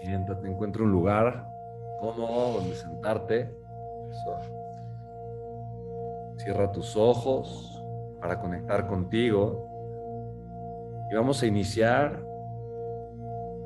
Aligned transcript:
Siéntate, 0.00 0.48
encuentra 0.48 0.84
un 0.84 0.92
lugar 0.92 1.48
cómodo 2.00 2.58
donde 2.58 2.76
sentarte. 2.76 3.50
Cierra 6.36 6.70
tus 6.70 6.96
ojos 6.96 7.82
para 8.20 8.40
conectar 8.40 8.86
contigo. 8.86 9.66
Y 11.10 11.14
vamos 11.14 11.42
a 11.42 11.46
iniciar 11.46 12.22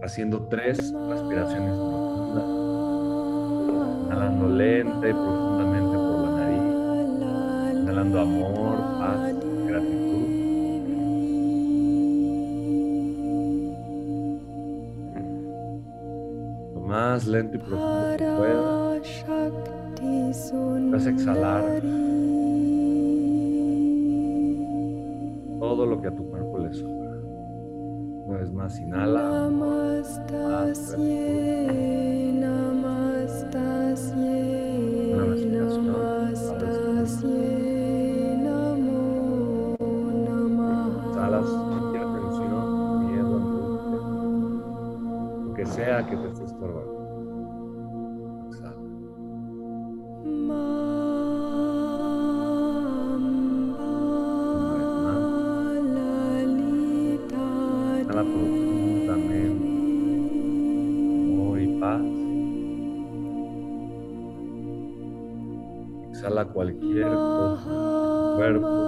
haciendo 0.02 0.46
tres 0.48 0.78
respiraciones 1.08 1.74
profundas. 1.74 2.44
Inhalando 4.06 4.48
lenta 4.48 5.08
y 5.08 5.12
profundamente 5.12 5.96
por 5.96 6.18
la 6.18 6.30
nariz. 6.30 7.82
Inhalando 7.82 8.20
amor, 8.20 8.78
paz, 8.98 9.34
más 17.12 17.26
lento 17.26 17.56
y 17.56 17.60
profundo 17.60 18.16
que 18.16 18.24
puedas. 18.24 19.24
A 20.94 21.10
exhalar 21.10 21.82
todo 25.60 25.86
lo 25.86 26.00
que 26.00 26.08
a 26.08 26.14
tu 26.14 26.26
cuerpo 26.30 26.58
le 26.58 26.72
sobra. 26.72 27.20
Una 28.26 28.38
vez 28.38 28.50
más, 28.50 28.80
inhala. 28.80 29.50
paz, 30.30 30.96
cualquier 66.46 67.08
cosa. 67.08 68.34
Cuerpo, 68.36 68.81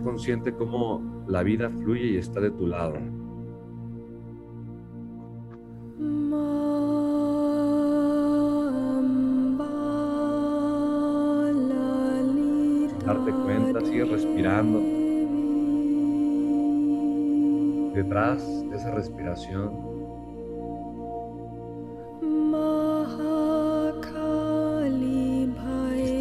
Sé 0.00 0.04
consciente 0.04 0.54
cómo 0.54 1.24
la 1.28 1.42
vida 1.42 1.68
fluye 1.68 2.12
y 2.12 2.16
está 2.16 2.40
de 2.40 2.50
tu 2.50 2.66
lado. 2.66 2.94
Darte 13.04 13.30
cuenta, 13.44 13.80
sigue 13.84 14.04
respirando. 14.06 14.80
Detrás 17.94 18.70
de 18.70 18.76
esa 18.76 18.92
respiración 18.92 19.90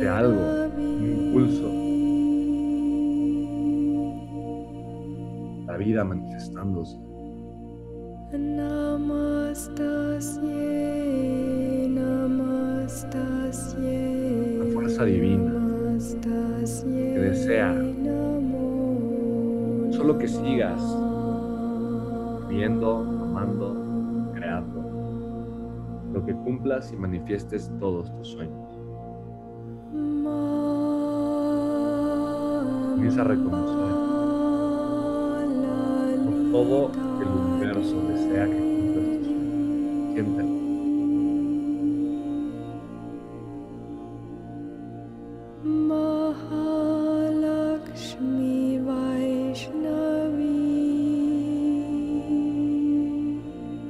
algo, 0.09 0.41
un 0.75 1.05
impulso, 1.05 1.78
la 5.69 5.77
vida 5.77 6.03
manifestándose. 6.03 6.97
La 14.57 14.73
fuerza 14.73 15.05
divina 15.05 15.53
que 17.13 17.19
desea 17.19 17.73
Solo 19.91 20.17
que 20.17 20.27
sigas 20.27 20.81
viendo, 22.49 22.97
amando, 22.97 24.31
creando. 24.33 24.79
Lo 26.13 26.25
que 26.25 26.33
cumplas 26.33 26.91
y 26.91 26.95
manifiestes 26.95 27.71
todos 27.79 28.11
tus 28.15 28.29
sueños. 28.29 28.71
Comienza 32.95 33.21
a 33.21 33.25
reconocer 33.25 33.98
todo 36.51 36.91
el 37.21 37.27
universo 37.27 38.01
desea 38.07 38.45
que 38.45 38.57
cumplas 38.57 39.19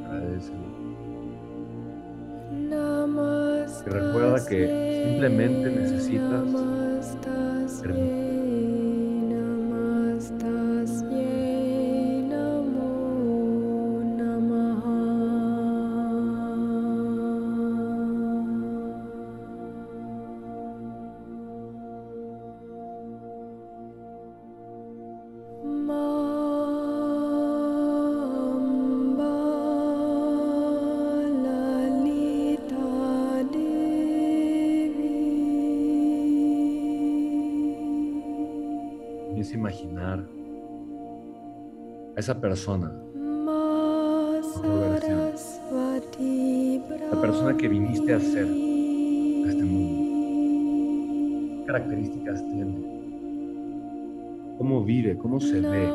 Agradecelo. 0.05 0.67
Namaste 2.69 3.89
Y 3.89 3.93
recuerda 3.93 4.45
que 4.47 5.03
simplemente 5.07 5.71
necesitas 5.71 7.17
permitir. 7.81 8.28
A 42.19 42.21
esa 42.21 42.37
persona, 42.41 42.91
la 47.11 47.21
persona 47.21 47.55
que 47.55 47.69
viniste 47.69 48.13
a 48.13 48.19
ser 48.19 48.43
a 48.43 49.49
este 49.49 49.63
mundo. 49.63 50.01
¿Qué 51.61 51.65
características 51.65 52.43
tiene? 52.43 52.75
¿Cómo 54.57 54.83
vive? 54.83 55.17
¿Cómo 55.17 55.39
se 55.39 55.61
ve? 55.61 55.87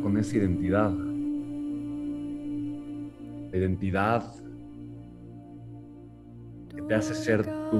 Con 0.00 0.16
esa 0.16 0.38
identidad. 0.38 0.90
La 3.50 3.58
identidad 3.58 4.24
que 6.74 6.82
te 6.82 6.94
hace 6.94 7.14
ser 7.14 7.44
tú. 7.70 7.78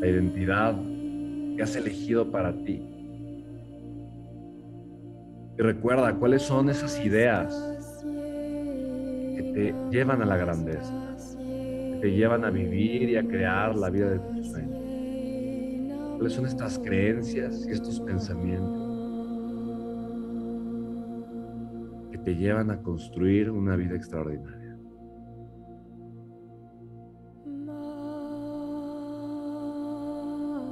La 0.00 0.06
identidad 0.08 0.74
que 1.56 1.62
has 1.62 1.76
elegido 1.76 2.30
para 2.30 2.52
ti. 2.52 2.82
Y 5.56 5.62
recuerda 5.62 6.12
cuáles 6.16 6.42
son 6.42 6.68
esas 6.68 7.02
ideas 7.04 7.54
que 8.02 9.52
te 9.54 9.74
llevan 9.90 10.20
a 10.22 10.26
la 10.26 10.36
grandeza, 10.36 11.16
que 11.28 11.98
te 12.02 12.10
llevan 12.10 12.44
a 12.44 12.50
vivir 12.50 13.10
y 13.10 13.16
a 13.16 13.22
crear 13.22 13.76
la 13.76 13.88
vida 13.88 14.10
de 14.10 14.18
tus 14.18 14.48
sueños. 14.48 14.85
¿Cuáles 16.16 16.32
son 16.32 16.46
estas 16.46 16.78
creencias 16.78 17.66
y 17.66 17.72
estos 17.72 18.00
pensamientos 18.00 18.82
que 22.10 22.16
te 22.16 22.34
llevan 22.34 22.70
a 22.70 22.82
construir 22.82 23.50
una 23.50 23.76
vida 23.76 23.96
extraordinaria? 23.96 24.78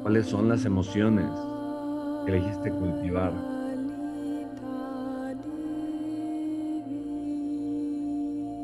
¿Cuáles 0.01 0.27
son 0.27 0.49
las 0.49 0.65
emociones 0.65 1.31
que 2.25 2.33
elegiste 2.33 2.71
cultivar? 2.71 3.33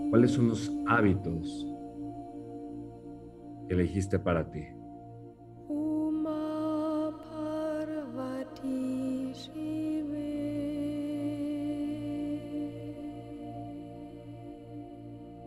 ¿Cuáles 0.08 0.30
son 0.30 0.48
los 0.48 0.72
hábitos 0.86 1.66
que 3.68 3.74
elegiste 3.74 4.18
para 4.18 4.50
ti? 4.50 4.79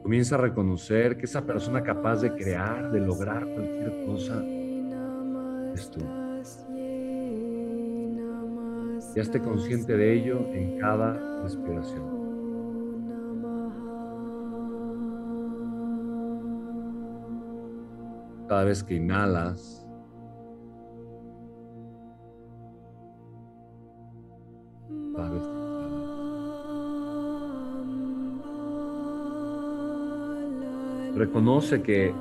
Comienza 0.03 0.35
a 0.35 0.37
reconocer 0.37 1.15
que 1.15 1.23
esa 1.23 1.45
persona 1.45 1.81
capaz 1.81 2.17
de 2.17 2.35
crear, 2.35 2.91
de 2.91 2.99
lograr 2.99 3.45
cualquier 3.45 4.05
cosa, 4.05 4.43
es 5.73 5.89
tú. 5.89 6.01
Ya 9.15 9.21
esté 9.21 9.39
consciente 9.39 9.95
de 9.95 10.13
ello 10.13 10.39
en 10.51 10.77
cada 10.77 11.41
respiración. 11.41 12.03
Cada 18.49 18.65
vez 18.65 18.83
que 18.83 18.95
inhalas, 18.95 19.82
Reconoce 31.15 31.81
que 31.81 32.13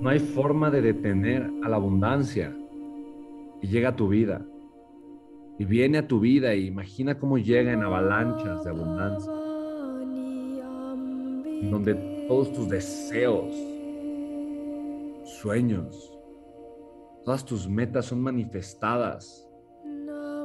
no 0.00 0.08
hay 0.08 0.20
forma 0.20 0.70
de 0.70 0.82
detener 0.82 1.50
a 1.64 1.68
la 1.68 1.76
abundancia 1.76 2.56
y 3.60 3.66
llega 3.66 3.88
a 3.90 3.96
tu 3.96 4.08
vida. 4.08 4.46
Y 5.58 5.64
viene 5.64 5.98
a 5.98 6.06
tu 6.06 6.20
vida 6.20 6.52
e 6.52 6.60
imagina 6.60 7.18
cómo 7.18 7.38
llega 7.38 7.72
en 7.72 7.82
avalanchas 7.82 8.62
de 8.62 8.70
abundancia, 8.70 9.32
donde 11.70 11.94
todos 12.28 12.52
tus 12.52 12.68
deseos, 12.68 13.54
sueños, 15.40 16.12
todas 17.24 17.44
tus 17.44 17.68
metas 17.68 18.04
son 18.04 18.20
manifestadas 18.20 19.48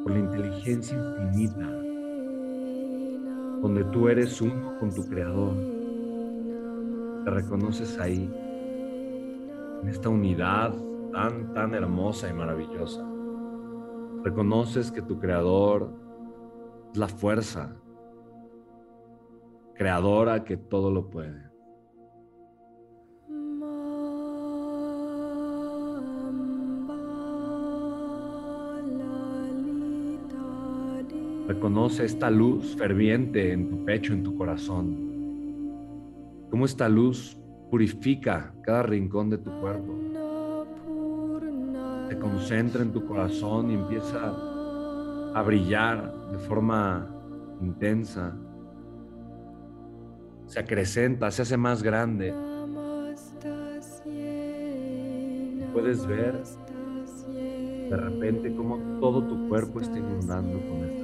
por 0.02 0.12
la 0.12 0.19
inteligencia 0.19 0.98
infinita, 0.98 1.90
donde 3.62 3.84
tú 3.86 4.10
eres 4.10 4.42
uno 4.42 4.78
con 4.80 4.94
tu 4.94 5.08
creador. 5.08 5.54
Te 7.24 7.30
reconoces 7.30 8.00
ahí, 8.00 8.30
en 9.84 9.90
esta 9.90 10.10
unidad 10.10 10.74
tan, 11.12 11.54
tan 11.54 11.74
hermosa 11.74 12.30
y 12.30 12.34
maravillosa. 12.34 13.06
Reconoces 14.24 14.92
que 14.92 15.02
tu 15.02 15.19
creador 15.19 15.92
es 16.92 16.98
la 16.98 17.08
fuerza 17.08 17.75
creadora 19.75 20.44
que 20.44 20.58
todo 20.58 20.92
lo 20.92 21.10
puede. 21.10 21.50
Reconoce 31.51 32.06
esta 32.06 32.31
luz 32.31 32.77
ferviente 32.77 33.51
en 33.51 33.68
tu 33.69 33.83
pecho, 33.83 34.13
en 34.13 34.24
tu 34.24 34.38
corazón. 34.38 34.95
Cómo 36.50 36.63
esta 36.63 36.88
luz 36.88 37.38
purifica 37.69 38.53
cada 38.63 38.83
rincón 38.83 39.30
de 39.30 39.38
tu 39.38 39.51
cuerpo. 39.59 39.94
Se 42.07 42.18
concentra 42.18 42.81
en 42.81 42.94
tu 42.94 43.06
corazón 43.06 43.69
y 43.69 43.74
empieza 43.74 44.33
a 45.36 45.44
brillar 45.45 46.13
de 46.31 46.38
forma 46.38 47.09
intensa. 47.59 48.33
Se 50.45 50.57
acrecenta, 50.57 51.30
se 51.31 51.42
hace 51.42 51.57
más 51.57 51.83
grande. 51.83 52.33
Puedes 55.74 56.07
ver 56.07 56.42
de 57.89 57.98
repente 57.98 58.56
cómo 58.56 58.77
todo 59.01 59.21
tu 59.21 59.50
cuerpo 59.50 59.81
está 59.81 60.00
inundando 60.00 60.57
con 60.69 60.86
esta 60.86 61.00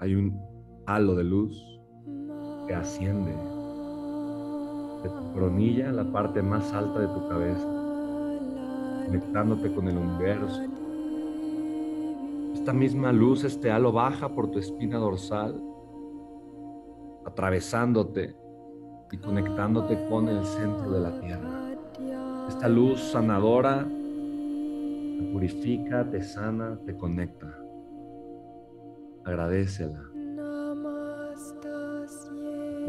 Hay 0.00 0.14
un 0.14 0.40
halo 0.86 1.14
de 1.14 1.24
luz 1.24 1.62
que 2.66 2.74
asciende 2.74 3.32
de 5.02 5.08
tu 5.10 5.32
coronilla 5.34 5.90
a 5.90 5.92
la 5.92 6.10
parte 6.10 6.40
más 6.40 6.72
alta 6.72 7.00
de 7.00 7.08
tu 7.08 7.28
cabeza, 7.28 7.66
conectándote 9.04 9.74
con 9.74 9.88
el 9.88 9.98
universo. 9.98 10.62
Esta 12.54 12.72
misma 12.72 13.12
luz, 13.12 13.44
este 13.44 13.70
halo 13.70 13.92
baja 13.92 14.30
por 14.34 14.50
tu 14.50 14.58
espina 14.58 14.96
dorsal, 14.96 15.62
atravesándote 17.26 18.34
y 19.12 19.18
conectándote 19.18 20.06
con 20.08 20.28
el 20.28 20.42
centro 20.46 20.92
de 20.92 21.00
la 21.00 21.20
tierra. 21.20 21.74
Esta 22.48 22.70
luz 22.70 23.00
sanadora 23.00 23.84
te 23.84 25.30
purifica, 25.30 26.08
te 26.08 26.22
sana, 26.22 26.78
te 26.86 26.96
conecta. 26.96 27.59
Agradecela. 29.30 30.10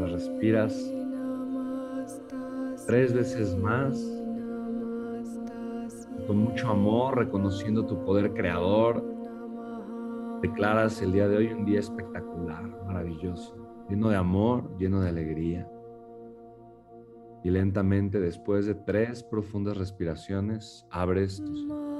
La 0.00 0.06
respiras 0.06 0.74
tres 2.84 3.12
veces 3.12 3.56
más, 3.56 3.96
con 6.26 6.38
mucho 6.38 6.68
amor, 6.68 7.16
reconociendo 7.18 7.86
tu 7.86 8.04
poder 8.04 8.32
creador. 8.32 9.04
Declaras 10.42 11.00
el 11.00 11.12
día 11.12 11.28
de 11.28 11.36
hoy 11.36 11.46
un 11.52 11.64
día 11.64 11.78
espectacular, 11.78 12.64
maravilloso, 12.86 13.54
lleno 13.88 14.08
de 14.08 14.16
amor, 14.16 14.76
lleno 14.78 15.00
de 15.00 15.10
alegría. 15.10 15.70
Y 17.44 17.50
lentamente, 17.50 18.18
después 18.18 18.66
de 18.66 18.74
tres 18.74 19.22
profundas 19.22 19.76
respiraciones, 19.76 20.84
abres 20.90 21.36
tus 21.44 21.70
ojos. 21.70 21.91